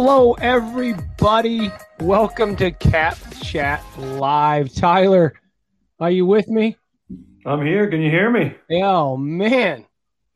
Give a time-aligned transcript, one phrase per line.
[0.00, 1.72] Hello, everybody.
[1.98, 4.72] Welcome to Cap Chat Live.
[4.72, 5.34] Tyler,
[5.98, 6.76] are you with me?
[7.44, 7.90] I'm here.
[7.90, 8.54] Can you hear me?
[8.80, 9.86] Oh, man.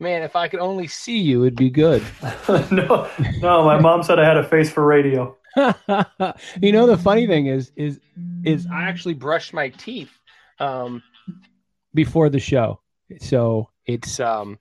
[0.00, 2.02] Man, if I could only see you, it'd be good.
[2.72, 3.08] no,
[3.38, 3.62] no.
[3.62, 5.36] My mom said I had a face for radio.
[5.56, 8.00] you know, the funny thing is, is,
[8.44, 10.10] is I actually brushed my teeth
[10.58, 11.04] um,
[11.94, 12.80] before the show.
[13.20, 14.58] So it's um,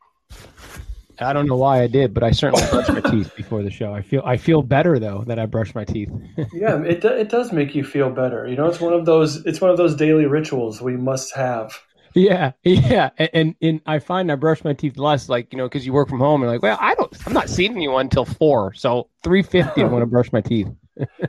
[1.22, 3.94] I don't know why I did, but I certainly brushed my teeth before the show.
[3.94, 6.10] I feel I feel better though that I brushed my teeth.
[6.54, 8.48] yeah, it it does make you feel better.
[8.48, 11.80] You know, it's one of those it's one of those daily rituals we must have.
[12.14, 15.68] Yeah, yeah, and, and, and I find I brush my teeth less, like you know,
[15.68, 18.26] because you work from home and like, well, I don't, I'm not seeing you until
[18.26, 19.82] four, so three fifty.
[19.82, 20.68] I want to brush my teeth.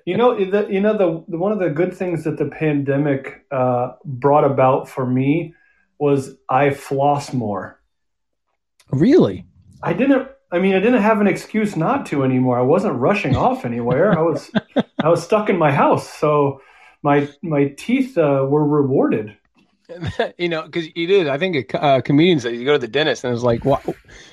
[0.04, 3.46] you know, the, you know the, the, one of the good things that the pandemic
[3.52, 5.54] uh, brought about for me
[5.98, 7.80] was I floss more.
[8.90, 9.46] Really?
[9.82, 10.28] I didn't.
[10.50, 12.58] I mean, I didn't have an excuse not to anymore.
[12.58, 14.18] I wasn't rushing off anywhere.
[14.18, 14.50] I was,
[15.02, 16.60] I was stuck in my house, so
[17.02, 19.36] my my teeth uh, were rewarded.
[20.38, 21.28] you know, because you did.
[21.28, 23.84] I think a uh, comedian said you go to the dentist and it's like, "What?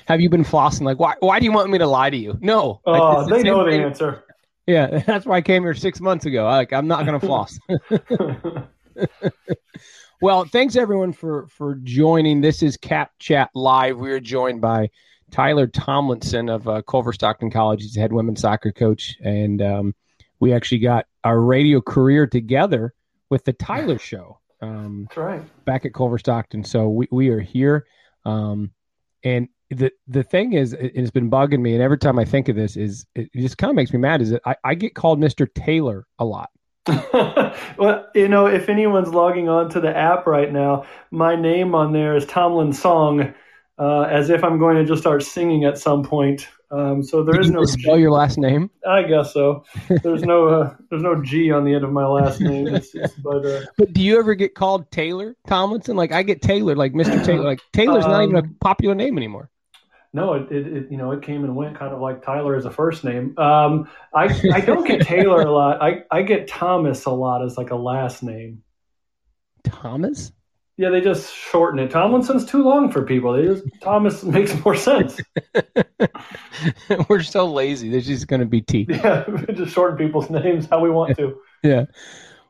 [0.06, 0.82] Have you been flossing?
[0.82, 1.14] Like, why?
[1.20, 2.38] Why do you want me to lie to you?
[2.40, 2.80] No.
[2.86, 3.82] Oh, the they know the thing.
[3.82, 4.24] answer.
[4.66, 6.44] Yeah, that's why I came here six months ago.
[6.44, 7.58] Like, I'm not going to floss.
[10.22, 12.40] well, thanks everyone for for joining.
[12.40, 13.98] This is Cap Chat Live.
[13.98, 14.90] We are joined by
[15.30, 17.82] Tyler Tomlinson of uh, Culver Stockton College.
[17.82, 19.94] He's the head women's soccer coach, and um,
[20.40, 22.94] we actually got our radio career together
[23.28, 24.38] with the Tyler Show.
[24.60, 25.64] Um, That's right.
[25.64, 27.86] Back at Culver Stockton, so we we are here.
[28.24, 28.72] Um,
[29.24, 32.48] and the the thing is, it, has been bugging me, and every time I think
[32.48, 34.20] of this, is it just kind of makes me mad.
[34.20, 36.50] Is that I, I get called Mister Taylor a lot.
[37.78, 41.92] well, you know, if anyone's logging on to the app right now, my name on
[41.92, 43.34] there is Tomlin Song,
[43.80, 46.46] uh, as if I'm going to just start singing at some point.
[46.70, 48.02] Um, so there Did is no spell G.
[48.02, 48.70] your last name.
[48.86, 49.64] I guess so.
[50.04, 52.68] There's no uh, there's no G on the end of my last name.
[52.68, 55.96] It's, it's, but uh, but do you ever get called Taylor Tomlinson?
[55.96, 57.24] Like I get Taylor, like Mr.
[57.24, 57.42] Taylor.
[57.42, 59.50] Like Taylor's um, not even a um, popular name anymore
[60.12, 62.64] no, it, it, it, you know it came and went, kind of like Tyler as
[62.64, 63.38] a first name.
[63.38, 65.80] Um, I I don't get Taylor a lot.
[65.80, 68.62] I I get Thomas a lot as like a last name.
[69.64, 70.32] Thomas.
[70.80, 71.90] Yeah, they just shorten it.
[71.90, 73.34] Tomlinson's too long for people.
[73.34, 75.20] They just Thomas makes more sense.
[77.10, 77.90] We're so lazy.
[77.90, 78.86] There's just going to be T.
[78.88, 81.38] Yeah, just shorten people's names how we want to.
[81.62, 81.84] Yeah.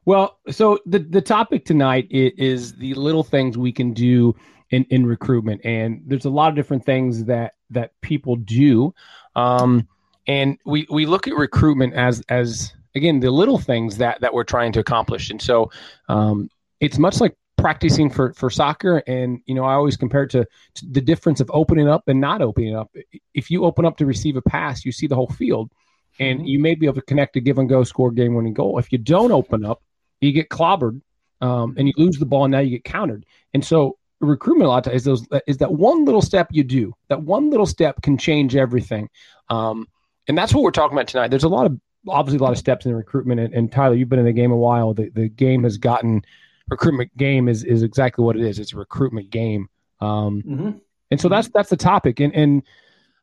[0.05, 4.37] Well, so the the topic tonight is the little things we can do
[4.71, 5.63] in, in recruitment.
[5.65, 8.95] And there's a lot of different things that that people do.
[9.35, 9.89] Um,
[10.29, 14.45] and we, we look at recruitment as as again the little things that that we're
[14.45, 15.31] trying to accomplish.
[15.31, 15.73] And so
[16.09, 16.49] um,
[16.79, 19.03] it's much like practicing for for soccer.
[19.07, 22.21] And you know i always compare it to, to, the difference of opening up and
[22.21, 22.91] not opening up.
[23.35, 25.71] If you open up to receive a pass you see the whole field.
[26.19, 26.49] And mm-hmm.
[26.49, 28.79] you may be able to connect a give and go score game winning goal.
[28.79, 29.83] If you don't open up
[30.21, 31.01] you get clobbered
[31.41, 33.25] um, and you lose the ball and now you get countered.
[33.55, 36.63] And so recruitment a lot of times is those is that one little step you
[36.63, 36.95] do.
[37.09, 39.09] That one little step can change everything.
[39.49, 39.87] Um,
[40.29, 41.29] and that's what we're talking about tonight.
[41.29, 43.41] There's a lot of obviously a lot of steps in the recruitment.
[43.41, 44.95] And, and, tyler you've been in the game a while.
[44.95, 46.23] The, the game has gotten
[46.71, 49.69] recruitment game is is exactly what it is it's a recruitment game
[50.01, 50.71] um, mm-hmm.
[51.11, 52.63] and so that's that's the topic and and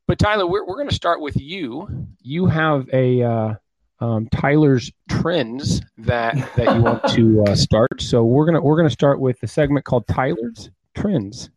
[0.07, 3.53] but tyler we're, we're going to start with you you have a uh,
[3.99, 8.01] um, Tyler's trends that that you want to uh, start.
[8.01, 11.49] So we're gonna we're gonna start with the segment called Tyler's trends.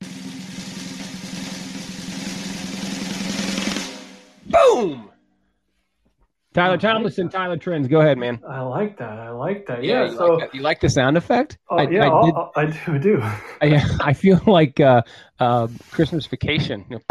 [4.47, 5.10] Boom!
[6.53, 7.87] Tyler Tomlinson, Tyler Trends.
[7.87, 8.41] Go ahead, man.
[8.49, 9.21] I like that.
[9.21, 9.85] I like that.
[9.85, 10.05] Yeah.
[10.05, 11.59] yeah you so like you like the sound effect?
[11.69, 12.93] Oh, I, yeah, I, did, I do.
[12.93, 13.21] I do.
[13.63, 15.03] I, I feel like uh,
[15.39, 16.85] uh, Christmas vacation.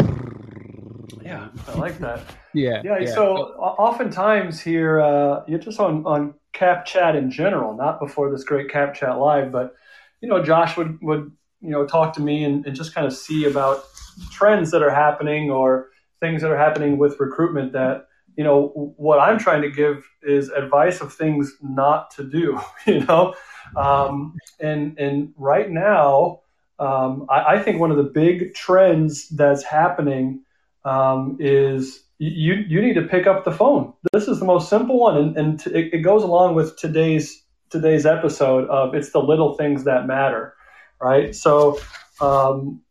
[1.22, 2.24] Yeah, I like that.
[2.54, 2.98] yeah, yeah.
[3.00, 3.14] Yeah.
[3.14, 8.42] So oftentimes here, uh, you're just on on Cap Chat in general, not before this
[8.42, 9.74] great Cap Chat live, but
[10.20, 13.12] you know, Josh would would you know talk to me and, and just kind of
[13.12, 13.84] see about
[14.32, 15.90] trends that are happening or
[16.20, 18.06] things that are happening with recruitment that
[18.40, 23.00] you know what i'm trying to give is advice of things not to do you
[23.04, 23.34] know
[23.76, 26.40] um, and and right now
[26.78, 30.44] um, I, I, think one of the big trends that's happening
[30.86, 34.98] um, is you you need to pick up the phone this is the most simple
[34.98, 39.20] one and, and t- it, it goes along with today's today's episode of it's the
[39.20, 40.54] little things that matter
[41.00, 41.34] right?
[41.34, 41.80] So
[42.20, 42.82] um,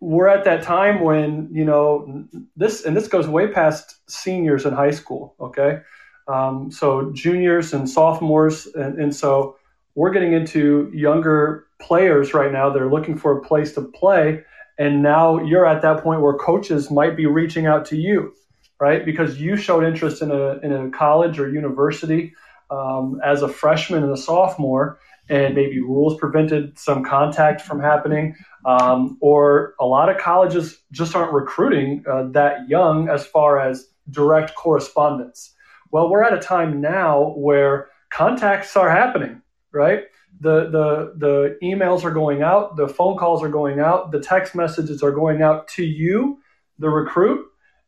[0.00, 2.24] we're at that time when you know
[2.56, 5.34] this, and this goes way past seniors in high school.
[5.40, 5.80] Okay,
[6.28, 9.56] um, so juniors and sophomores, and, and so
[9.94, 12.70] we're getting into younger players right now.
[12.70, 14.44] They're looking for a place to play,
[14.78, 18.32] and now you're at that point where coaches might be reaching out to you.
[18.80, 19.04] right?
[19.04, 22.32] Because you showed interest in a in a college or university
[22.70, 28.34] um, as a freshman and a sophomore, and maybe rules prevented some contact from happening,
[28.64, 33.88] um, or a lot of colleges just aren't recruiting uh, that young as far as
[34.10, 35.54] direct correspondence.
[35.90, 40.04] Well, we're at a time now where contacts are happening, right?
[40.40, 44.54] The, the, the emails are going out, the phone calls are going out, the text
[44.54, 46.38] messages are going out to you,
[46.78, 47.46] the recruit,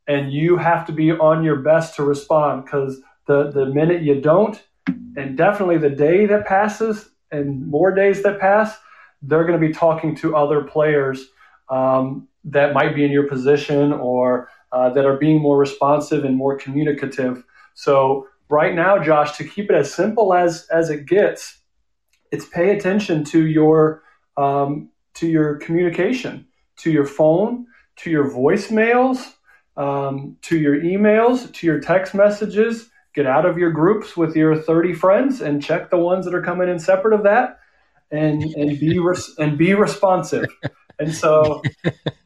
[0.09, 4.21] and you have to be on your best to respond because the, the minute you
[4.21, 4.61] don't,
[5.17, 8.77] and definitely the day that passes and more days that pass,
[9.23, 11.27] they're going to be talking to other players
[11.69, 16.37] um, that might be in your position or uh, that are being more responsive and
[16.37, 17.45] more communicative.
[17.75, 21.59] So right now, Josh, to keep it as simple as as it gets,
[22.31, 24.03] it's pay attention to your
[24.37, 26.47] um, to your communication,
[26.79, 29.35] to your phone, to your voicemails,
[29.77, 32.89] um, to your emails, to your text messages.
[33.15, 36.43] Get out of your groups with your 30 friends and check the ones that are
[36.43, 37.59] coming in separate of that,
[38.11, 40.47] and and be res- and be responsive.
[40.99, 41.63] And so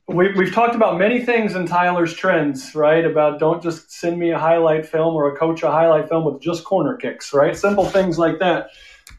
[0.08, 3.04] we, we've talked about many things in Tyler's trends, right?
[3.04, 6.42] About don't just send me a highlight film or a coach a highlight film with
[6.42, 7.56] just corner kicks, right?
[7.56, 8.70] Simple things like that.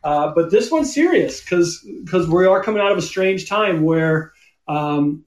[0.04, 3.84] Uh, but this one's serious because because we are coming out of a strange time
[3.84, 4.34] where,
[4.68, 5.26] um,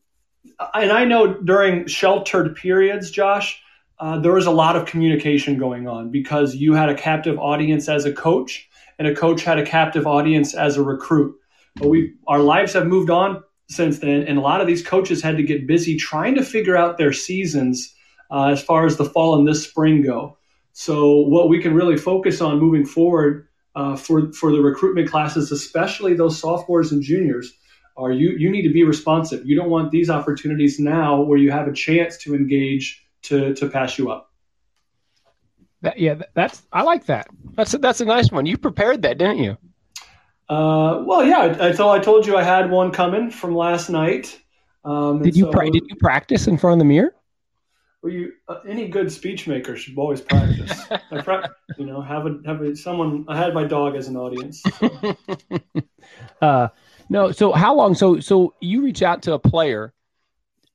[0.74, 3.60] and I know during sheltered periods, Josh,
[3.98, 7.88] uh, there was a lot of communication going on because you had a captive audience
[7.88, 8.68] as a coach,
[8.98, 11.36] and a coach had a captive audience as a recruit.
[11.76, 15.22] But we our lives have moved on since then, and a lot of these coaches
[15.22, 17.94] had to get busy trying to figure out their seasons
[18.30, 20.36] uh, as far as the fall and this spring go.
[20.72, 25.52] So, what we can really focus on moving forward uh, for for the recruitment classes,
[25.52, 27.52] especially those sophomores and juniors,
[27.96, 29.44] are you you need to be responsive.
[29.46, 33.68] You don't want these opportunities now where you have a chance to engage to to
[33.68, 34.27] pass you up.
[35.82, 37.28] That, yeah, that's I like that.
[37.54, 38.46] That's a, that's a nice one.
[38.46, 39.56] You prepared that, didn't you?
[40.48, 41.56] Uh, well, yeah.
[41.60, 44.40] I, I told you I had one coming from last night.
[44.84, 47.14] Um, did you so, pra- did you practice in front of the mirror?
[48.02, 50.72] Well, you uh, any good speech maker should always practice.
[50.90, 53.24] I pra- you know, have a have a, someone.
[53.28, 54.62] I had my dog as an audience.
[54.62, 55.16] So.
[56.42, 56.68] uh,
[57.08, 57.32] no.
[57.32, 57.94] So how long?
[57.94, 59.92] So so you reach out to a player.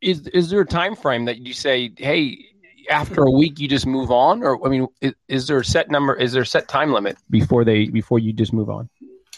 [0.01, 2.52] Is is there a time frame that you say, hey,
[2.89, 5.89] after a week you just move on, or I mean, is, is there a set
[5.89, 6.15] number?
[6.15, 8.89] Is there a set time limit before they before you just move on?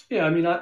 [0.09, 0.61] Yeah, I mean, I,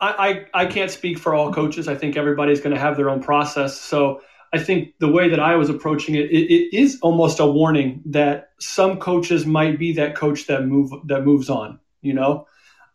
[0.00, 1.88] I, I can't speak for all coaches.
[1.88, 3.80] I think everybody's going to have their own process.
[3.80, 4.20] So
[4.52, 8.02] I think the way that I was approaching it, it, it is almost a warning
[8.06, 11.80] that some coaches might be that coach that move that moves on.
[12.02, 12.46] You know,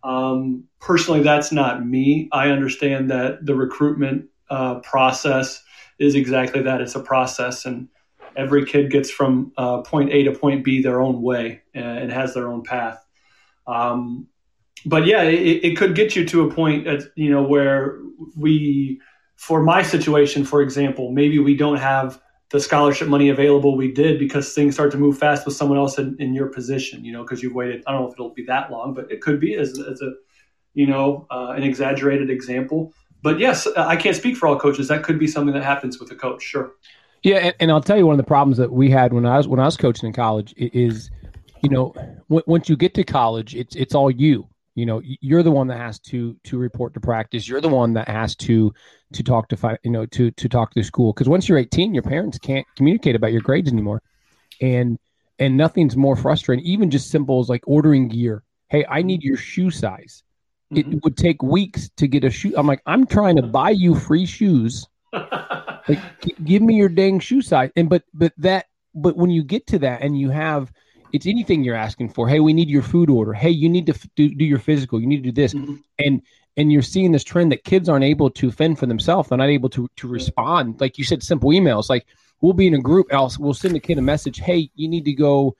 [0.03, 2.30] um, personally, that's not me.
[2.31, 5.63] I understand that the recruitment uh, process
[6.00, 6.81] is exactly that.
[6.81, 7.88] It's a process, and
[8.35, 12.33] every kid gets from uh, point A to point B their own way and has
[12.33, 13.03] their own path.
[13.65, 14.27] Um,
[14.85, 18.00] but yeah, it, it could get you to a point, at, you know, where
[18.35, 19.01] we,
[19.35, 24.18] for my situation, for example, maybe we don't have the scholarship money available we did
[24.18, 27.24] because things start to move fast with someone else in, in your position, you know,
[27.24, 27.83] because you've waited.
[27.85, 30.13] I don't know if it'll be that long, but it could be as, as a,
[30.74, 32.93] you know, uh, an exaggerated example.
[33.22, 34.88] But yes, I can't speak for all coaches.
[34.88, 36.41] That could be something that happens with a coach.
[36.41, 36.74] Sure.
[37.24, 39.38] Yeah, and, and I'll tell you one of the problems that we had when I
[39.38, 41.09] was when I was coaching in college is,
[41.63, 41.93] you know,
[42.29, 44.47] w- once you get to college, it's it's all you.
[44.75, 47.47] You know you're the one that has to to report to practice.
[47.47, 48.71] You're the one that has to
[49.13, 51.13] to talk to you know to to talk to school.
[51.13, 54.03] Because once you're 18 your parents can't communicate about your grades anymore.
[54.62, 55.00] And
[55.39, 56.63] and nothing's more frustrating.
[56.63, 58.43] Even just simple as like ordering gear.
[58.69, 60.24] Hey i need your shoe size.
[60.71, 60.91] Mm-hmm.
[60.91, 62.53] it would take weeks to get a shoe.
[62.55, 66.00] I'm like i'm trying to buy you free shoes like
[66.44, 69.80] give me your dang shoe size and but but that but when you get to
[69.80, 70.72] that and you have
[71.14, 72.28] it's anything you're asking for.
[72.28, 73.34] Hey, we need your food order.
[73.34, 75.00] Hey, you need to f- do, do your physical.
[75.00, 75.54] You need to do this.
[75.54, 75.76] Mm-hmm.
[76.00, 76.22] And
[76.58, 79.30] and you're seeing this trend that kids aren't able to fend for themselves.
[79.30, 80.82] They're not able to to respond.
[80.82, 81.90] Like you said, simple emails.
[81.90, 82.06] Like
[82.42, 83.08] we'll be in a group.
[83.12, 84.40] Else we'll send a kid a message.
[84.40, 85.56] Hey, you need to go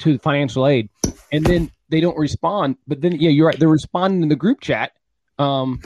[0.00, 0.88] to financial aid,
[1.32, 2.76] and then they don't respond.
[2.86, 3.58] But then yeah, you're right.
[3.58, 4.92] They're responding in the group chat.
[5.38, 5.80] Um,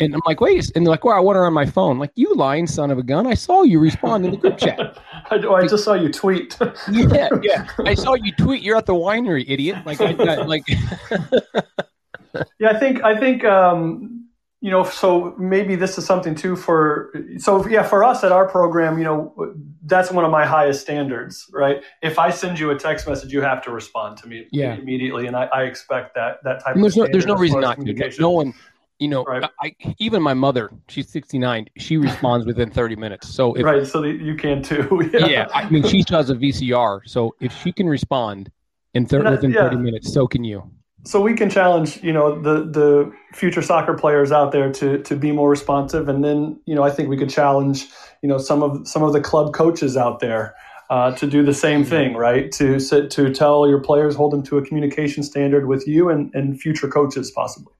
[0.00, 1.98] and I'm like, wait, and they're like, well, I want her on my phone.
[1.98, 3.26] Like, you lying son of a gun!
[3.26, 4.98] I saw you respond in the group chat.
[5.30, 6.56] I, I just saw you tweet.
[6.90, 8.62] yeah, yeah, I saw you tweet.
[8.62, 9.78] You're at the winery, idiot.
[9.84, 10.64] Like, I, I like.
[12.58, 14.28] yeah, I think I think um,
[14.60, 14.84] you know.
[14.84, 17.14] So maybe this is something too for.
[17.38, 19.54] So yeah, for us at our program, you know,
[19.86, 21.82] that's one of my highest standards, right?
[22.02, 24.74] If I send you a text message, you have to respond to me yeah.
[24.74, 26.74] immediately, and I, I expect that that type.
[26.74, 28.10] And there's no, there's no reason not to.
[28.18, 28.52] No one
[28.98, 29.48] you know, right.
[29.60, 33.28] I, even my mother, she's 69, she responds within 30 minutes.
[33.28, 35.10] So if, right, so you can too.
[35.12, 35.26] yeah.
[35.26, 35.48] yeah.
[35.54, 38.50] I mean, she does a VCR, so if she can respond
[38.94, 39.68] in thir- within yeah.
[39.68, 40.70] 30 minutes, so can you.
[41.04, 45.14] So we can challenge, you know, the the future soccer players out there to to
[45.14, 47.86] be more responsive, and then, you know, I think we could challenge,
[48.22, 50.54] you know, some of some of the club coaches out there.
[50.88, 52.52] Uh, to do the same thing, right?
[52.52, 56.60] To to tell your players, hold them to a communication standard with you and, and
[56.60, 57.72] future coaches, possibly.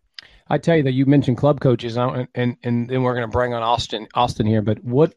[0.48, 3.32] I tell you that you mentioned club coaches, and and, and then we're going to
[3.32, 4.62] bring on Austin Austin here.
[4.62, 5.14] But what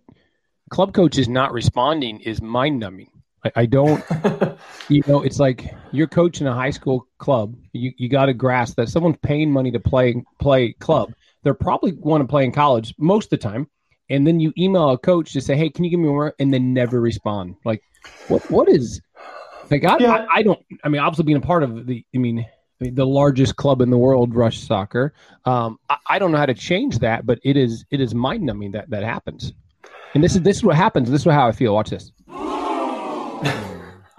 [0.69, 3.09] club coaches not responding is mind numbing.
[3.45, 4.03] I, I, don't,
[4.89, 7.55] you know, it's like you're coaching a high school club.
[7.73, 11.13] You you got to grasp that someone's paying money to play play club.
[11.43, 13.67] They're probably want to play in college most of the time,
[14.09, 16.53] and then you email a coach to say, "Hey, can you give me more?" and
[16.53, 17.55] then never respond.
[17.63, 17.81] Like,
[18.27, 18.99] what what is
[19.69, 19.85] like?
[19.85, 20.11] I, yeah.
[20.11, 20.59] I, I don't.
[20.83, 22.03] I mean, obviously being a part of the.
[22.13, 22.45] I mean
[22.79, 25.13] the largest club in the world, Rush Soccer.
[25.45, 28.43] Um, I, I, don't know how to change that, but it is it is mind
[28.43, 29.53] numbing that that happens.
[30.13, 31.11] And this is this is what happens.
[31.11, 31.73] This is how I feel.
[31.73, 32.11] Watch this.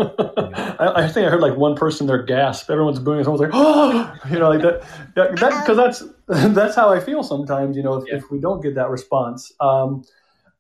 [0.01, 2.71] I, I, think I heard like one person there gasp.
[2.71, 3.25] Everyone's booing.
[3.25, 4.83] Someone's like, "Oh!" You know, like that.
[5.15, 6.03] That because that's
[6.55, 7.77] that's how I feel sometimes.
[7.77, 8.17] You know, if, yeah.
[8.17, 9.53] if we don't get that response.
[9.61, 10.05] Um,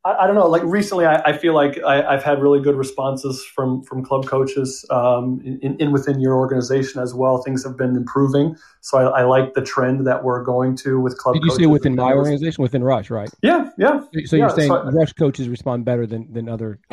[0.04, 0.46] I, I, don't know.
[0.46, 4.26] Like recently, I, I feel like I, have had really good responses from from club
[4.26, 7.42] coaches um, in, in, within your organization as well.
[7.42, 11.34] Things have been improving, so I, like the trend that we're going to with club.
[11.34, 13.30] Did you say within my organization, within Rush, right?
[13.42, 14.00] Yeah, yeah.
[14.24, 16.78] So you're saying so Rush coaches respond better than than other.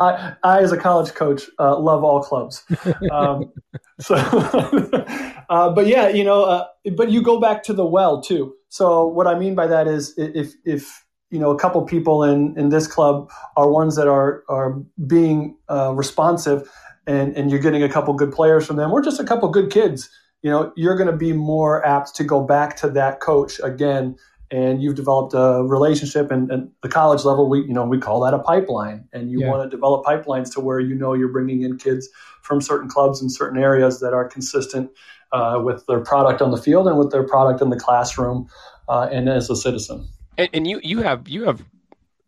[0.00, 2.64] I, I, as a college coach, uh, love all clubs.
[3.10, 3.52] Um,
[3.98, 4.14] so,
[5.50, 6.66] uh, but yeah, you know, uh,
[6.96, 8.54] but you go back to the well too.
[8.68, 12.58] So what I mean by that is, if if you know a couple people in
[12.58, 14.72] in this club are ones that are are
[15.06, 16.70] being uh, responsive
[17.06, 19.70] and and you're getting a couple good players from them or just a couple good
[19.70, 20.10] kids
[20.42, 24.16] you know you're going to be more apt to go back to that coach again
[24.52, 28.20] and you've developed a relationship and, and the college level we you know we call
[28.20, 29.48] that a pipeline and you yeah.
[29.48, 32.08] want to develop pipelines to where you know you're bringing in kids
[32.42, 34.90] from certain clubs in certain areas that are consistent
[35.32, 38.48] uh, with their product on the field and with their product in the classroom
[38.88, 40.08] uh, and as a citizen
[40.40, 41.62] and, and you you have you have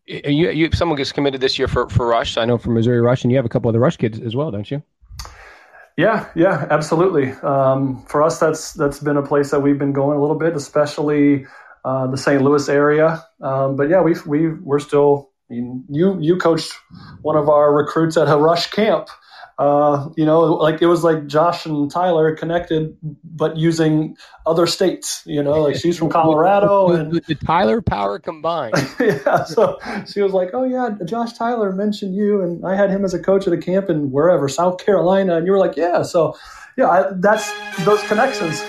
[0.07, 2.37] you you someone gets committed this year for for Rush.
[2.37, 4.37] I know from Missouri Rush, and you have a couple of the Rush kids as
[4.37, 4.83] well, don't you?
[5.97, 7.33] Yeah, yeah, absolutely.
[7.43, 10.57] Um, for us, that's that's been a place that we've been going a little bit,
[10.57, 11.47] especially
[11.85, 12.43] uh, the St.
[12.43, 13.25] Louis area.
[13.41, 15.31] Um, but yeah, we we we're still.
[15.51, 16.73] I mean, you you coached
[17.21, 19.09] one of our recruits at a Rush camp
[19.59, 24.17] uh, you know, like it was like Josh and Tyler connected, but using
[24.47, 25.23] other states.
[25.27, 28.75] You know, like she's from Colorado with, and with the Tyler power combined.
[29.01, 33.05] yeah, so she was like, "Oh yeah, Josh Tyler mentioned you, and I had him
[33.05, 36.03] as a coach at a camp in wherever South Carolina," and you were like, "Yeah."
[36.03, 36.37] So,
[36.77, 37.53] yeah, I, that's
[37.85, 38.63] those connections.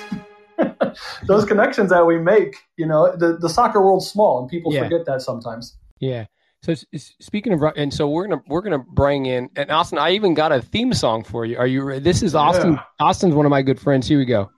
[1.28, 4.84] those connections that we make, you know, the, the soccer world's small and people yeah.
[4.84, 5.78] forget that sometimes.
[6.00, 6.26] Yeah.
[6.64, 6.74] So
[7.20, 9.98] speaking of, and so we're gonna we're gonna bring in and Austin.
[9.98, 11.58] I even got a theme song for you.
[11.58, 11.84] Are you?
[11.84, 12.00] ready?
[12.00, 12.76] This is Austin.
[12.76, 12.84] Yeah.
[13.02, 14.08] Austin's one of my good friends.
[14.08, 14.50] Here we go.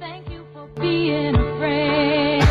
[0.00, 2.42] Thank you for being a friend.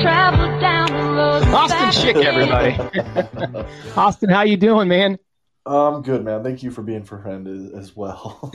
[0.00, 1.42] Travel down the road.
[1.48, 3.68] Austin Shick, everybody.
[3.94, 5.18] Austin, how you doing, man?
[5.66, 6.42] I'm good, man.
[6.42, 8.50] Thank you for being for friend as, as well.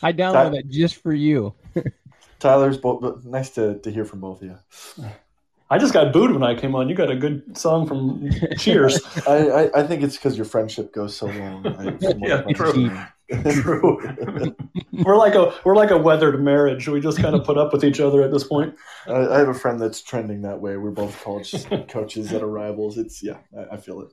[0.00, 1.56] I downloaded that just for you.
[2.38, 4.58] Tyler's both nice to, to hear from both of you.
[5.72, 6.90] I just got booed when I came on.
[6.90, 9.00] You got a good song from Cheers.
[9.26, 11.66] I, I, I, think it's because your friendship goes so long.
[11.66, 12.94] I, yeah, true.
[13.50, 14.54] true.
[14.92, 16.86] we're like a we're like a weathered marriage.
[16.88, 18.74] We just kind of put up with each other at this point.
[19.06, 20.76] I, I have a friend that's trending that way.
[20.76, 21.54] We're both college
[21.88, 22.98] coaches that are rivals.
[22.98, 23.38] It's yeah,
[23.70, 24.08] I, feel it.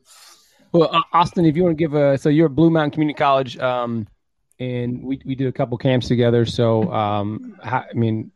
[0.71, 3.17] Well, uh, Austin, if you want to give a so you're at Blue Mountain Community
[3.17, 4.07] College, um,
[4.59, 6.45] and we we did a couple camps together.
[6.45, 8.31] So um, I mean,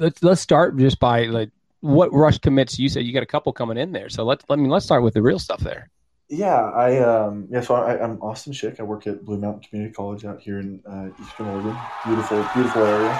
[0.00, 1.50] let's let's start just by like
[1.80, 4.08] what rush commits you said you got a couple coming in there.
[4.08, 5.90] So let's let me let's start with the real stuff there.
[6.30, 8.80] Yeah i um yeah so I, am austin shick.
[8.80, 11.76] I work at blue mountain community college out here in uh, eastern oregon.
[12.04, 13.10] Beautiful beautiful area.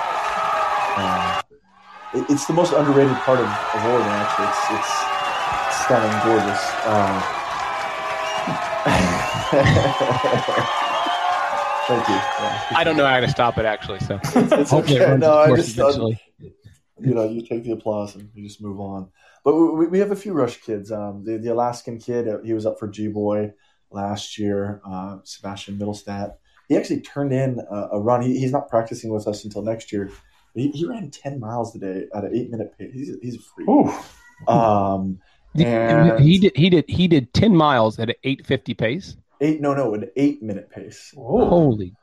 [0.97, 1.43] Um,
[2.15, 4.47] it, it's the most underrated part of, of oregon actually.
[4.49, 6.62] It's it's stunning gorgeous.
[6.85, 7.35] Um,
[11.88, 12.15] Thank you.
[12.15, 12.67] Yeah.
[12.77, 14.21] I don't know how to stop it actually, so.
[14.23, 15.17] It's, it's okay.
[15.17, 16.21] No, I just eventually
[17.00, 19.09] you know, you take the applause and you just move on.
[19.45, 20.90] But we, we have a few Rush kids.
[20.90, 23.52] Um, the, the Alaskan kid, uh, he was up for G Boy
[23.90, 24.81] last year.
[24.87, 26.35] Uh, Sebastian Middlestat.
[26.69, 28.23] He actually turned in a, a run.
[28.23, 30.11] He, he's not practicing with us until next year.
[30.55, 32.93] He, he ran ten miles a day at an eight minute pace.
[32.93, 33.69] He's, he's a freak.
[34.47, 35.21] Um,
[35.55, 39.17] and he did he did he did ten miles at an eight fifty pace.
[39.40, 41.14] Eight no no an eight minute pace.
[41.17, 41.95] Holy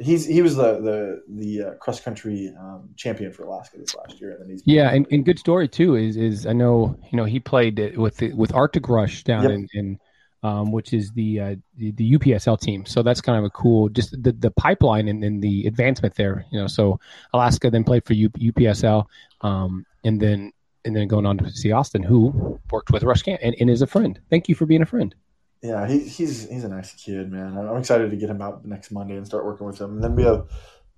[0.00, 4.20] he's he was the the the uh, cross country um, champion for Alaska this last
[4.20, 7.16] year, and then he's yeah, and, and good story too is is I know you
[7.16, 9.52] know he played with the, with Arctic Rush down yep.
[9.52, 10.00] in, in
[10.42, 12.86] um, which is the, uh, the, the UPSL team.
[12.86, 16.46] So that's kind of a cool just the the pipeline and, and the advancement there.
[16.50, 16.98] You know, so
[17.34, 19.04] Alaska then played for U, UPSL,
[19.42, 20.52] um, and then
[20.84, 23.82] and then going on to see Austin, who worked with Rush Camp and, and is
[23.82, 24.18] a friend.
[24.30, 25.14] Thank you for being a friend.
[25.62, 27.56] Yeah, he, he's he's a nice kid, man.
[27.56, 29.94] I'm excited to get him out next Monday and start working with him.
[29.94, 30.48] And then we have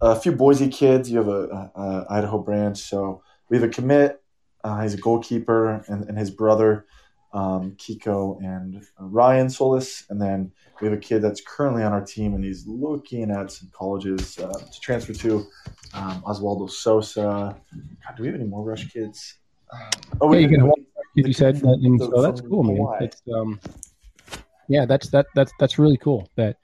[0.01, 1.11] a few Boise kids.
[1.11, 4.23] You have a, a, a Idaho branch, so we have a commit.
[4.63, 6.87] Uh, he's a goalkeeper, and, and his brother
[7.33, 12.05] um, Kiko and Ryan Solis, and then we have a kid that's currently on our
[12.05, 15.47] team, and he's looking at some colleges uh, to transfer to.
[15.95, 17.23] Um, Oswaldo Sosa.
[17.23, 19.37] God, do we have any more Rush kids?
[20.21, 20.49] oh, we, yeah,
[21.15, 22.87] you, you said, and so that's cool, man.
[23.01, 23.59] It's um,
[24.69, 26.29] yeah, that's that that's that's really cool.
[26.37, 26.57] That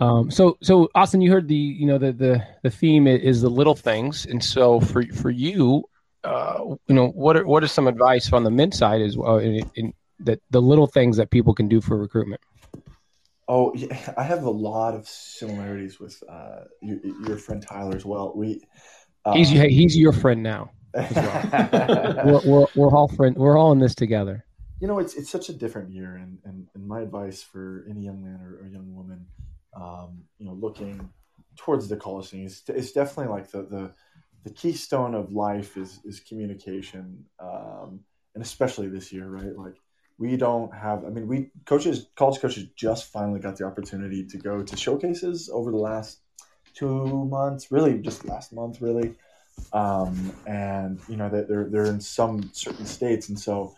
[0.00, 3.50] um, so so Austin, you heard the you know the the the theme is the
[3.50, 5.84] little things, and so for for you,
[6.24, 9.38] uh, you know what are what are some advice on the men's side as well
[9.38, 12.40] in, in that the little things that people can do for recruitment.
[13.48, 18.04] Oh, yeah, I have a lot of similarities with uh, your, your, friend Tyler as
[18.04, 18.32] well.
[18.34, 18.60] We
[19.24, 20.72] uh, he's he's your friend now.
[20.92, 22.22] Well.
[22.24, 23.36] we're, we're, we're all friend.
[23.36, 24.45] We're all in this together
[24.80, 28.02] you know, it's it's such a different year, and and, and my advice for any
[28.02, 29.26] young man or, or young woman,
[29.74, 31.08] um, you know, looking
[31.56, 33.92] towards the college thing is it's definitely like the the
[34.44, 38.00] the keystone of life is is communication, um,
[38.34, 39.56] and especially this year, right?
[39.56, 39.76] Like
[40.18, 41.04] we don't have.
[41.04, 45.50] I mean, we coaches, college coaches, just finally got the opportunity to go to showcases
[45.52, 46.20] over the last
[46.74, 49.14] two months, really, just last month, really.
[49.72, 53.74] Um, and you know, they're they're in some certain states, and so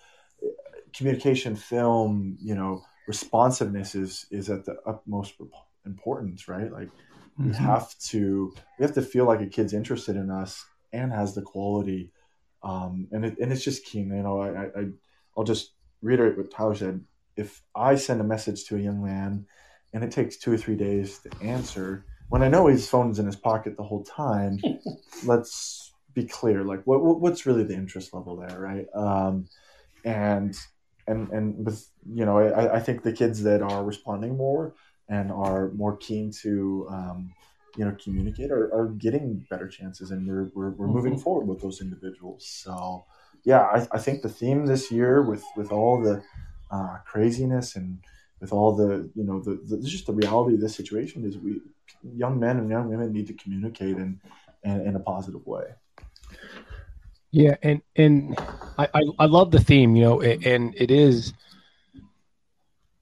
[0.99, 5.35] communication film, you know, responsiveness is is at the utmost
[5.87, 6.71] importance, right?
[6.71, 7.51] Like mm-hmm.
[7.51, 11.35] we have to we have to feel like a kid's interested in us and has
[11.35, 12.11] the quality,
[12.63, 14.01] um, and it, and it's just key.
[14.01, 14.85] You know, I, I
[15.37, 15.73] I'll just
[16.03, 17.01] reiterate what Tyler said.
[17.37, 19.47] If I send a message to a young man
[19.95, 23.27] and it takes two or three days to answer, when I know his phone's in
[23.27, 24.59] his pocket the whole time,
[25.25, 26.65] let's be clear.
[26.65, 28.87] Like, what, what's really the interest level there, right?
[28.93, 29.49] Um,
[30.05, 30.59] and
[31.09, 34.75] and and with you know I, I think the kids that are responding more
[35.09, 37.35] and are more keen to um,
[37.77, 40.95] you know communicate are, are getting better chances and we're, we're, we're mm-hmm.
[40.95, 43.05] moving forward with those individuals so
[43.45, 46.23] yeah I, I think the theme this year with with all the
[46.71, 47.99] uh, craziness and
[48.41, 51.61] with all the you know the, the just the reality of this situation is we
[52.15, 54.21] young men and young women need to communicate in
[54.65, 55.65] in, in a positive way
[57.31, 58.39] yeah, and and
[58.79, 61.33] I, I, I love the theme, you know, and it is.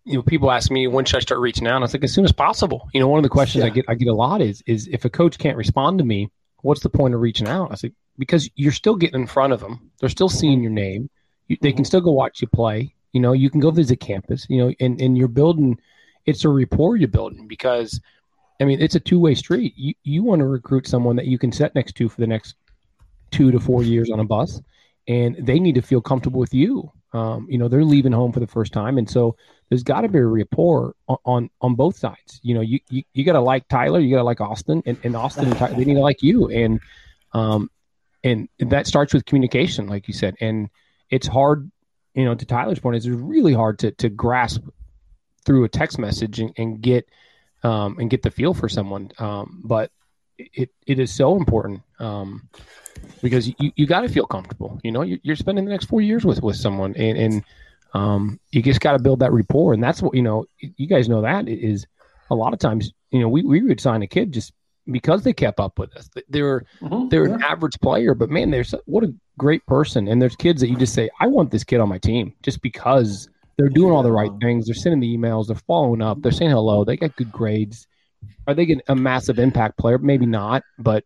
[0.04, 1.74] You know, people ask me when should I start reaching out.
[1.74, 2.88] And I was like, as soon as possible.
[2.94, 3.66] You know, one of the questions yeah.
[3.66, 6.30] I get I get a lot is is if a coach can't respond to me,
[6.62, 7.72] what's the point of reaching out?
[7.72, 9.90] I say because you're still getting in front of them.
[10.00, 11.10] They're still seeing your name.
[11.48, 11.84] You, they can mm-hmm.
[11.86, 12.94] still go watch you play.
[13.12, 14.46] You know, you can go visit campus.
[14.48, 15.80] You know, and and you're building.
[16.24, 18.00] It's a rapport you're building because,
[18.60, 19.74] I mean, it's a two way street.
[19.76, 22.54] You you want to recruit someone that you can sit next to for the next
[23.30, 24.60] two to four years on a bus,
[25.08, 26.90] and they need to feel comfortable with you.
[27.12, 29.36] Um, you know, they're leaving home for the first time, and so
[29.68, 32.40] there's got to be a rapport on, on, on both sides.
[32.42, 34.98] You know, you you, you got to like Tyler, you got to like Austin, and,
[35.02, 36.80] and Austin and Tyler, they need to like you, and
[37.32, 37.70] um,
[38.22, 40.68] and that starts with communication, like you said, and
[41.10, 41.70] it's hard.
[42.14, 44.62] You know, to Tyler's point, it's really hard to to grasp
[45.44, 47.08] through a text message and, and get
[47.62, 49.10] um, and get the feel for someone.
[49.18, 49.90] Um, but
[50.38, 51.82] it it is so important.
[51.98, 52.48] Um,
[53.22, 54.80] because you, you got to feel comfortable.
[54.82, 57.44] You know, you're, you're, spending the next four years with with someone, and, and
[57.94, 59.72] um, you just got to build that rapport.
[59.72, 60.46] And that's what you know.
[60.58, 61.86] You guys know that is
[62.30, 62.92] a lot of times.
[63.10, 64.52] You know, we we would sign a kid just
[64.90, 66.08] because they kept up with us.
[66.28, 67.34] They're mm-hmm, they're yeah.
[67.34, 70.08] an average player, but man, there's what a great person.
[70.08, 72.62] And there's kids that you just say, I want this kid on my team just
[72.62, 74.66] because they're doing all the right things.
[74.66, 75.46] They're sending the emails.
[75.46, 76.22] They're following up.
[76.22, 76.84] They're saying hello.
[76.84, 77.86] They got good grades.
[78.46, 79.98] Are they getting a massive impact player?
[79.98, 81.04] Maybe not, but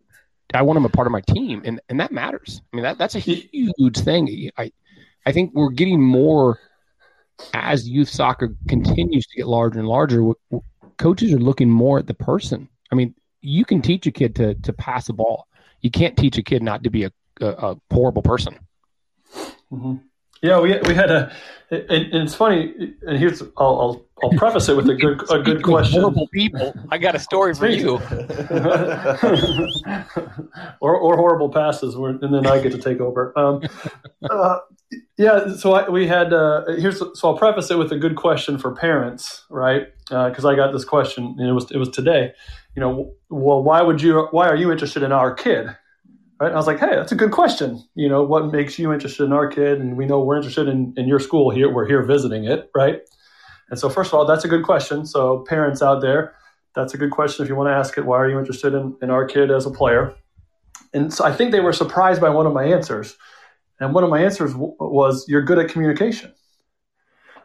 [0.53, 2.61] I want them a part of my team, and and that matters.
[2.73, 4.51] I mean that that's a huge thing.
[4.57, 4.73] I
[5.27, 6.59] I think we're getting more
[7.55, 10.33] as youth soccer continues to get larger and larger.
[10.99, 12.69] Coaches are looking more at the person.
[12.93, 15.47] I mean, you can teach a kid to to pass a ball.
[15.81, 18.59] You can't teach a kid not to be a a, a horrible person.
[19.73, 19.97] Mm-hmm.
[20.43, 21.33] Yeah, we we had a,
[21.71, 22.95] and, and it's funny.
[23.07, 26.01] And here's I'll, I'll I'll preface it with a good a good question.
[26.01, 26.75] Horrible people.
[26.91, 27.95] I got a story for you.
[30.81, 33.39] or or horrible passes, and then I get to take over.
[33.39, 33.63] Um,
[34.31, 34.59] uh,
[35.19, 38.59] yeah, so I, we had uh, here's so I'll preface it with a good question
[38.59, 39.89] for parents, right?
[40.09, 42.33] Because uh, I got this question, and it was it was today,
[42.75, 44.27] you know, well, why would you?
[44.31, 45.77] Why are you interested in our kid?
[46.41, 46.47] Right?
[46.47, 47.85] And I was like, hey, that's a good question.
[47.95, 49.79] You know, what makes you interested in our kid?
[49.79, 51.71] And we know we're interested in, in your school here.
[51.71, 53.03] We're here visiting it, right?
[53.69, 55.05] And so, first of all, that's a good question.
[55.05, 56.35] So, parents out there,
[56.75, 58.07] that's a good question if you want to ask it.
[58.07, 60.15] Why are you interested in, in our kid as a player?
[60.95, 63.17] And so, I think they were surprised by one of my answers.
[63.79, 66.33] And one of my answers w- was, You're good at communication.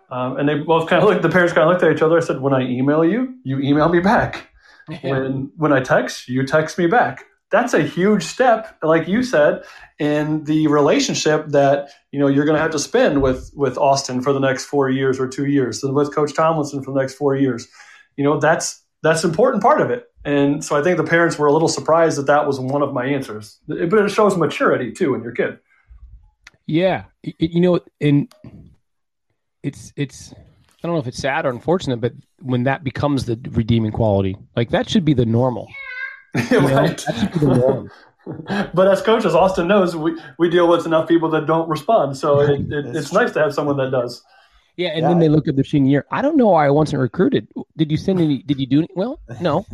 [0.09, 2.17] Um, and they both kind of looked, the parents kind of looked at each other.
[2.17, 4.47] I said, When I email you, you email me back.
[5.01, 9.63] When, when I text, you text me back that's a huge step, like you said,
[9.99, 14.21] in the relationship that you know you're going to have to spend with with Austin
[14.21, 17.15] for the next four years or two years, and with Coach Tomlinson for the next
[17.15, 17.67] four years.
[18.17, 20.05] You know, that's that's an important part of it.
[20.23, 22.93] And so I think the parents were a little surprised that that was one of
[22.93, 23.59] my answers.
[23.67, 25.59] But it shows maturity too in your kid.
[26.65, 28.33] Yeah, you know, and
[29.61, 33.39] it's it's I don't know if it's sad or unfortunate, but when that becomes the
[33.51, 35.67] redeeming quality, like that should be the normal.
[36.51, 37.05] right.
[38.73, 42.17] but as coaches, Austin knows we, we deal with enough people that don't respond.
[42.17, 44.23] So it, it, it's nice to have someone that does.
[44.77, 45.07] Yeah, and yeah.
[45.07, 46.05] then they look at the senior year.
[46.11, 47.47] I don't know why I wasn't recruited.
[47.77, 48.43] Did you send any?
[48.43, 48.89] Did you do any?
[48.93, 49.65] Well, no.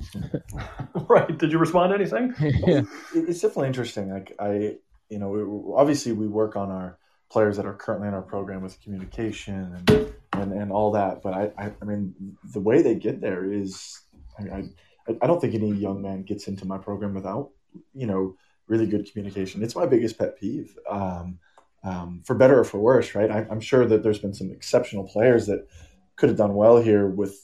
[1.09, 1.35] right.
[1.35, 2.35] Did you respond to anything?
[2.67, 2.83] yeah.
[3.15, 4.11] It's definitely interesting.
[4.11, 4.75] Like I,
[5.09, 6.99] you know, we, obviously we work on our
[7.31, 11.23] players that are currently in our program with communication and and, and all that.
[11.23, 14.01] But I, I, I mean, the way they get there is,
[14.37, 14.63] I, I
[15.21, 17.51] I don't think any young man gets into my program without,
[17.93, 18.35] you know,
[18.67, 19.63] really good communication.
[19.63, 21.39] It's my biggest pet peeve, um,
[21.83, 23.31] um, for better or for worse, right?
[23.31, 25.67] I, am sure that there's been some exceptional players that
[26.15, 27.35] could have done well here with,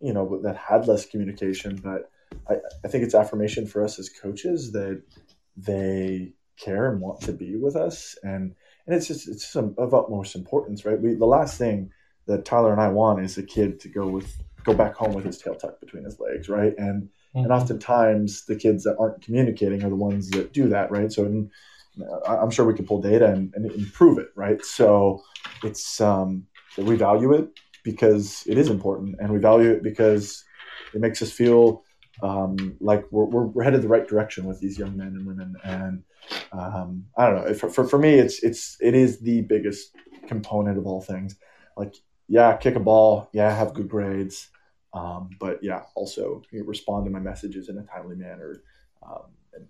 [0.00, 1.76] you know, that had less communication.
[1.76, 2.10] But
[2.48, 5.02] I, I think it's affirmation for us as coaches that
[5.56, 8.54] they care and want to be with us, and
[8.86, 11.00] and it's just it's some of utmost importance, right?
[11.00, 11.90] We the last thing
[12.26, 15.24] that Tyler and I want is a kid to go with go back home with
[15.24, 16.74] his tail tucked between his legs, right?
[16.76, 17.38] And mm-hmm.
[17.38, 21.12] and oftentimes the kids that aren't communicating are the ones that do that, right?
[21.12, 21.50] So in,
[22.26, 24.64] I'm sure we can pull data and, and, improve it, right?
[24.64, 25.22] So
[25.62, 26.46] it's um,
[26.78, 27.48] we value it
[27.82, 30.44] because it is important, and we value it because
[30.94, 31.84] it makes us feel
[32.22, 35.56] um, like we're, we're, we're, headed the right direction with these young men and women.
[35.64, 36.02] And
[36.52, 37.54] um, I don't know.
[37.54, 39.94] For, for, for me, it's it's it is the biggest
[40.26, 41.36] component of all things.
[41.76, 41.94] Like
[42.30, 44.48] yeah, kick a ball, yeah, have good grades,
[44.94, 48.62] um, but yeah, also you respond to my messages in a timely manner.
[49.02, 49.24] Um,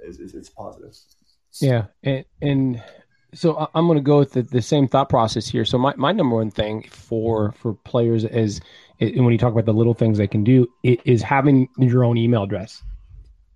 [0.07, 0.95] is, is, it's positive.
[1.61, 2.83] Yeah, and, and
[3.33, 5.65] so I'm going to go with the, the, same thought process here.
[5.65, 8.61] So my, my number one thing for for players is,
[8.99, 12.19] is when you talk about the little things they can do is having your own
[12.19, 12.83] email address.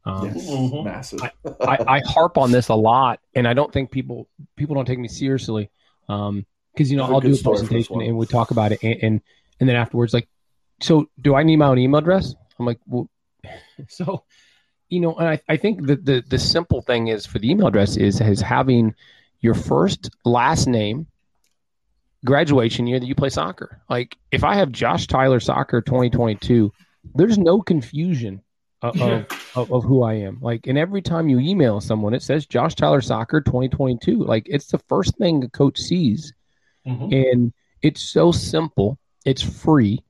[0.07, 0.85] Um, yes, mm-hmm.
[0.85, 1.21] massive.
[1.23, 4.85] I, I, I, harp on this a lot, and I don't think people people don't
[4.87, 5.71] take me seriously.
[6.09, 9.21] Um, because you know I'll do a presentation and we talk about it, and, and,
[9.61, 10.29] and then afterwards, like,
[10.81, 12.35] so do I need my own email address?
[12.59, 13.09] I'm like, well,
[13.89, 14.25] so
[14.89, 17.69] you know, and I, I think that the the simple thing is for the email
[17.69, 18.95] address is is having
[19.41, 21.07] your first last name
[22.25, 23.81] graduation year that you play soccer.
[23.89, 26.73] Like if I have Josh Tyler Soccer 2022,
[27.15, 28.43] there's no confusion
[28.83, 30.39] of, of, of, of, who I am.
[30.41, 34.25] Like, and every time you email someone, it says Josh Tyler Soccer 2022.
[34.25, 36.35] Like, it's the first thing a coach sees
[36.87, 37.13] Mm-hmm.
[37.13, 38.99] And it's so simple.
[39.25, 40.03] It's free.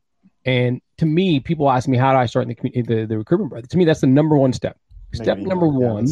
[0.44, 3.50] And to me, people ask me, how do I start in the, the, the recruitment
[3.50, 3.68] process?
[3.68, 4.78] To me, that's the number one step.
[5.12, 6.06] Step number yeah, one,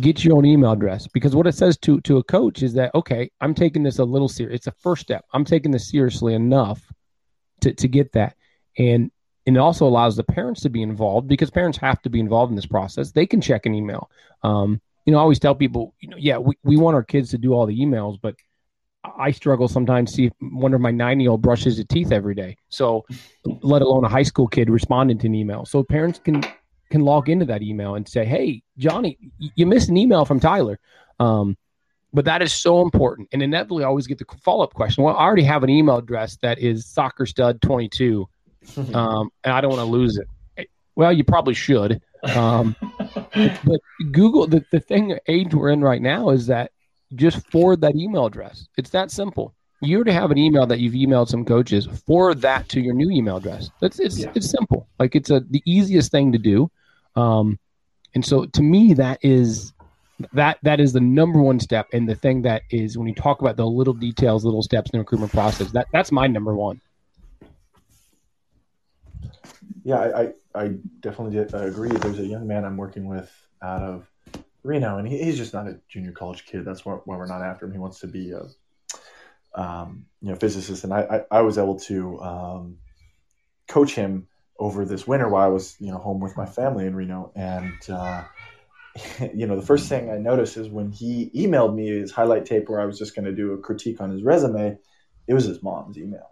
[0.00, 1.06] get your own email address.
[1.06, 4.04] Because what it says to, to a coach is that, okay, I'm taking this a
[4.04, 4.56] little serious.
[4.56, 5.24] It's a first step.
[5.32, 6.82] I'm taking this seriously enough
[7.60, 8.36] to, to get that.
[8.78, 9.10] And,
[9.46, 12.50] and it also allows the parents to be involved because parents have to be involved
[12.50, 13.12] in this process.
[13.12, 14.10] They can check an email.
[14.42, 17.30] Um, you know, I always tell people, you know, yeah, we, we want our kids
[17.30, 18.34] to do all the emails, but
[19.18, 22.34] I struggle sometimes to see one of my nine year old brushes his teeth every
[22.34, 22.56] day.
[22.68, 23.04] So,
[23.44, 25.64] let alone a high school kid responding to an email.
[25.64, 26.44] So parents can
[26.90, 30.78] can log into that email and say, "Hey, Johnny, you missed an email from Tyler."
[31.18, 31.56] Um,
[32.12, 35.04] but that is so important, and inevitably, I always get the follow up question.
[35.04, 38.28] Well, I already have an email address that is soccer stud twenty two,
[38.94, 40.68] um, and I don't want to lose it.
[40.94, 42.00] Well, you probably should.
[42.34, 42.74] Um,
[43.34, 43.80] but
[44.12, 46.72] Google the, the thing age we're in right now is that
[47.14, 48.68] just forward that email address.
[48.76, 49.54] It's that simple.
[49.80, 51.86] You already have an email that you've emailed some coaches.
[52.06, 53.70] Forward that to your new email address.
[53.80, 54.32] That's it's yeah.
[54.34, 54.88] it's simple.
[54.98, 56.70] Like it's a the easiest thing to do.
[57.14, 57.58] Um,
[58.14, 59.74] and so to me, that is
[60.32, 63.42] that that is the number one step, and the thing that is when you talk
[63.42, 65.70] about the little details, little steps in the recruitment process.
[65.72, 66.80] That that's my number one.
[69.84, 70.68] Yeah, I I, I
[71.00, 71.90] definitely agree.
[71.90, 73.30] There's a young man I'm working with
[73.62, 74.10] out of
[74.66, 76.64] Reno, and he, he's just not a junior college kid.
[76.64, 77.72] That's why, why, we're not after him.
[77.72, 81.78] He wants to be a um, you know physicist, and I, I, I was able
[81.80, 82.78] to um,
[83.68, 86.94] coach him over this winter while I was you know home with my family in
[86.94, 88.24] Reno, and uh,
[89.34, 92.68] you know the first thing I noticed is when he emailed me his highlight tape
[92.68, 94.78] where I was just going to do a critique on his resume,
[95.26, 96.30] it was his mom's email,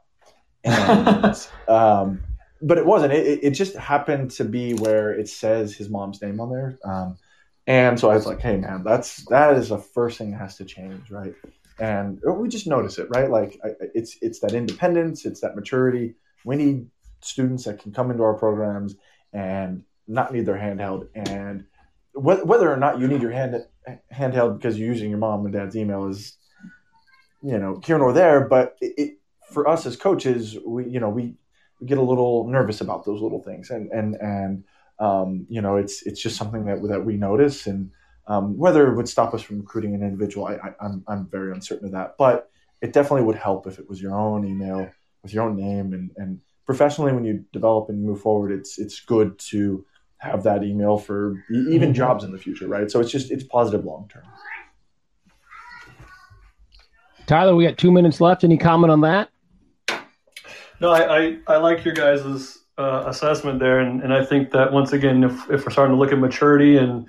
[0.62, 2.20] and, um,
[2.61, 3.12] but it wasn't.
[3.12, 6.79] It, it, just happened to be where it says his mom's name on there.
[6.85, 7.16] Um,
[7.66, 10.57] and so I was like, "Hey, man, that's that is the first thing that has
[10.57, 11.35] to change, right?"
[11.79, 13.31] And we just notice it, right?
[13.31, 13.59] Like
[13.94, 16.14] it's it's that independence, it's that maturity.
[16.44, 16.87] We need
[17.20, 18.96] students that can come into our programs
[19.33, 21.09] and not need their handheld.
[21.14, 21.64] And
[22.12, 23.64] wh- whether or not you need your hand
[24.12, 26.37] handheld because you're using your mom and dad's email is,
[27.42, 28.42] you know, here nor there.
[28.46, 29.18] But it, it
[29.50, 31.35] for us as coaches, we you know we,
[31.81, 34.64] we get a little nervous about those little things, and and and
[34.99, 37.91] um, you know it's it's just something that that we notice and.
[38.27, 41.53] Um, whether it would stop us from recruiting an individual, I, I, I'm, I'm very
[41.53, 42.15] uncertain of that.
[42.17, 42.51] But
[42.85, 44.91] it definitely would help if it was your own email
[45.23, 49.01] with your own name and, and professionally when you develop and move forward it's it's
[49.01, 49.85] good to
[50.19, 51.93] have that email for even mm-hmm.
[51.93, 54.23] jobs in the future right so it's just it's positive long term
[57.27, 59.31] tyler we got two minutes left any comment on that
[60.81, 64.73] no i i, I like your guys's uh, assessment there and, and i think that
[64.73, 67.07] once again if, if we're starting to look at maturity and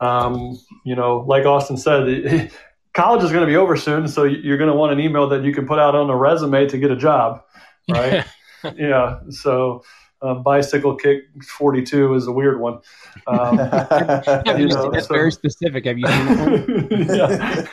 [0.00, 2.52] um, you know like austin said it,
[2.94, 5.42] college is going to be over soon so you're going to want an email that
[5.42, 7.42] you can put out on a resume to get a job
[7.88, 8.24] right
[8.76, 9.20] yeah.
[9.30, 9.82] So
[10.22, 11.24] um, bicycle kick
[11.58, 12.80] 42 is a weird one.
[13.26, 13.52] Um,
[14.58, 15.84] you know, that's so, very specific.
[15.84, 17.66] Have you seen yeah.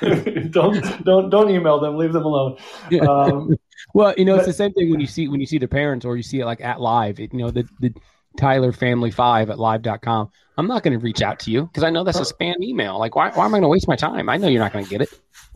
[0.50, 1.98] don't don't don't email them.
[1.98, 2.58] Leave them alone.
[3.08, 3.58] Um,
[3.94, 6.06] well, you know, it's the same thing when you see when you see the parents
[6.06, 7.20] or you see it like at live.
[7.20, 7.94] It, you know, the the
[8.38, 10.30] Tyler Family Five at live.com.
[10.58, 13.00] I'm not going to reach out to you because I know that's a spam email.
[13.00, 14.30] Like, why, why am I going to waste my time?
[14.30, 15.10] I know you're not going to get it.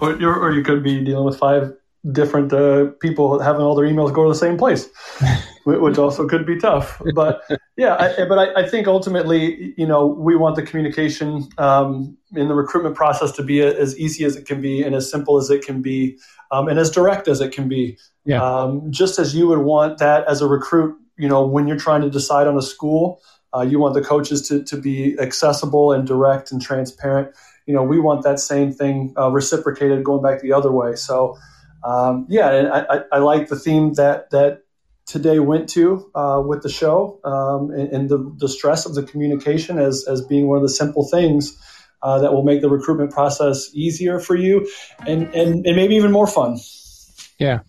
[0.00, 1.74] or, or you could be dealing with five
[2.12, 4.88] different uh, people having all their emails go to the same place,
[5.66, 7.02] which also could be tough.
[7.14, 7.42] But
[7.76, 12.46] yeah, I, but I, I, think ultimately, you know, we want the communication um, in
[12.46, 15.50] the recruitment process to be as easy as it can be and as simple as
[15.50, 16.18] it can be
[16.52, 17.98] um, and as direct as it can be.
[18.24, 18.42] Yeah.
[18.42, 22.02] Um, just as you would want that as a recruit, you know, when you're trying
[22.02, 23.20] to decide on a school,
[23.52, 27.34] uh, you want the coaches to, to be accessible and direct and transparent.
[27.66, 30.94] You know, we want that same thing uh, reciprocated going back the other way.
[30.94, 31.36] So,
[31.82, 34.62] um, yeah, and I, I, like the theme that that
[35.06, 39.02] today went to uh, with the show um, and, and, the, the stress of the
[39.02, 41.56] communication as as being one of the simple things
[42.02, 44.68] uh, that will make the recruitment process easier for you
[45.06, 46.58] and and, and maybe even more fun.
[47.38, 47.60] Yeah.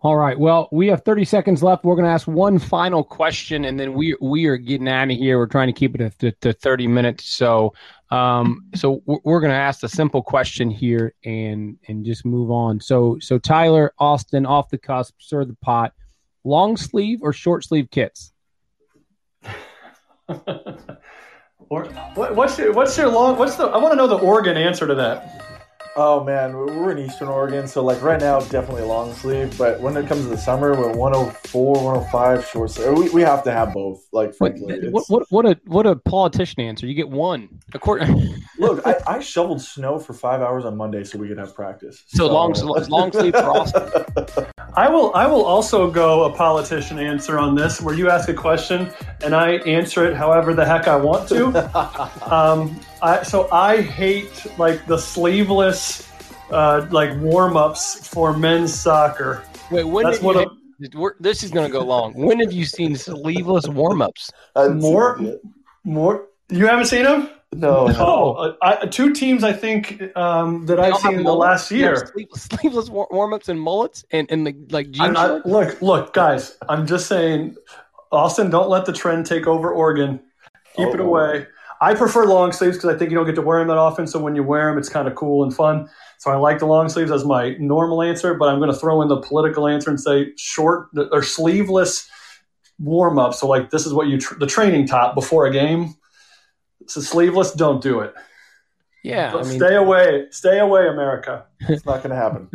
[0.00, 0.38] All right.
[0.38, 1.82] Well, we have 30 seconds left.
[1.82, 5.16] We're going to ask one final question, and then we we are getting out of
[5.16, 5.38] here.
[5.38, 7.24] We're trying to keep it to, to 30 minutes.
[7.24, 7.72] So
[8.14, 12.80] um, so we're going to ask a simple question here and and just move on.
[12.80, 15.92] So so Tyler Austin off the cusp, stir the pot.
[16.44, 18.32] Long sleeve or short sleeve kits?
[21.68, 24.56] or what, what's your what's your long what's the I want to know the Oregon
[24.56, 25.53] answer to that.
[25.96, 29.56] Oh man, we're in Eastern Oregon, so like right now, definitely a long sleeve.
[29.56, 32.98] But when it comes to the summer, we're 104, 105 short sleeve.
[32.98, 34.04] We, we have to have both.
[34.10, 36.88] Like frankly, what, what, what a what a politician answer.
[36.88, 37.60] You get one.
[37.74, 41.54] According, look, I, I, shoveled snow for five hours on Monday so we could have
[41.54, 42.02] practice.
[42.08, 42.52] So, so long,
[42.88, 44.46] long sleeve for Austin.
[44.74, 48.34] I will I will also go a politician answer on this, where you ask a
[48.34, 48.90] question
[49.22, 51.46] and I answer it however the heck I want to.
[52.34, 55.83] um, I, so I hate like the sleeveless
[56.50, 59.44] uh, like warm ups for men's soccer.
[59.70, 62.14] Wait, when That's what this is going to go long.
[62.14, 64.30] When have you seen sleeveless warm ups?
[64.56, 65.20] More,
[65.84, 66.26] more.
[66.50, 67.30] You haven't seen them?
[67.54, 67.88] No.
[67.96, 72.04] Oh, uh, I, two teams I think um, that I've seen in the last year.
[72.12, 74.90] Sleeveless, sleeveless warm ups and mullets and, and the like.
[74.90, 76.58] Jeans look, look, guys.
[76.68, 77.56] I'm just saying,
[78.10, 78.50] Austin.
[78.50, 80.20] Don't let the trend take over Oregon.
[80.76, 81.46] Keep oh, it away.
[81.84, 84.06] I prefer long sleeves because I think you don't get to wear them that often.
[84.06, 85.86] So when you wear them, it's kind of cool and fun.
[86.16, 89.02] So I like the long sleeves as my normal answer, but I'm going to throw
[89.02, 92.08] in the political answer and say short or sleeveless
[92.78, 93.34] warm up.
[93.34, 95.94] So like this is what you tr- the training top before a game.
[96.86, 98.14] So sleeveless, don't do it.
[99.02, 101.44] Yeah, I mean, stay away, stay away, America.
[101.68, 102.48] It's not going to happen.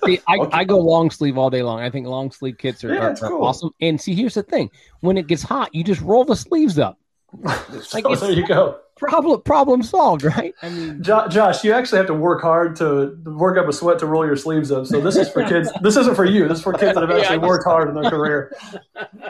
[0.06, 0.56] see, I, okay.
[0.56, 1.80] I, go long sleeve all day long.
[1.80, 3.44] I think long sleeve kits are, yeah, are, are cool.
[3.44, 3.70] awesome.
[3.82, 6.98] And see, here's the thing: when it gets hot, you just roll the sleeves up
[7.32, 8.80] like so there you go.
[8.96, 10.52] Problem problem solved, right?
[10.60, 14.00] I mean, jo- Josh, you actually have to work hard to work up a sweat
[14.00, 14.86] to roll your sleeves up.
[14.86, 15.70] So this is for kids.
[15.82, 16.48] this isn't for you.
[16.48, 18.56] This is for kids that have actually yeah, worked hard in their career.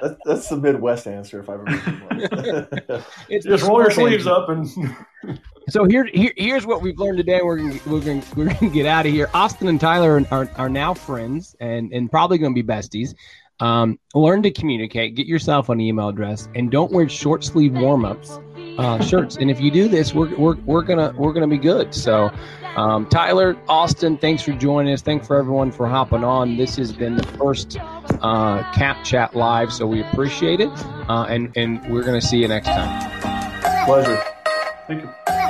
[0.00, 2.88] That's, that's the Midwest answer, if I've ever
[3.28, 3.42] seen.
[3.42, 4.40] Just roll your sleeves answer.
[4.40, 5.38] up and.
[5.68, 7.40] so here, here, here's what we've learned today.
[7.42, 9.28] We're gonna, we're gonna, we're gonna get out of here.
[9.34, 13.14] Austin and Tyler are, are, are now friends and and probably gonna be besties.
[13.61, 15.14] Um, learn to communicate.
[15.14, 18.38] Get yourself an email address, and don't wear short sleeve warm ups
[18.79, 19.37] uh, shirts.
[19.37, 21.92] And if you do this, we're, we're, we're gonna we're gonna be good.
[21.92, 22.31] So,
[22.77, 25.03] um, Tyler, Austin, thanks for joining us.
[25.03, 26.57] Thanks for everyone for hopping on.
[26.57, 27.77] This has been the first
[28.23, 30.71] uh, Cap Chat live, so we appreciate it,
[31.09, 33.85] uh, and and we're gonna see you next time.
[33.85, 34.23] Pleasure.
[34.87, 35.47] Thank you.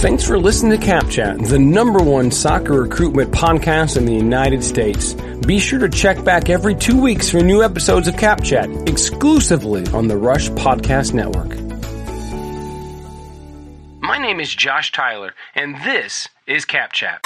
[0.00, 4.62] Thanks for listening to Cap Chat, the number one soccer recruitment podcast in the United
[4.62, 5.14] States.
[5.46, 9.86] Be sure to check back every two weeks for new episodes of Cap Chat, exclusively
[9.94, 11.58] on the Rush Podcast Network.
[14.02, 17.22] My name is Josh Tyler, and this is Cap Chat.